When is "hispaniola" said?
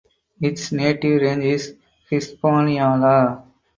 2.09-3.43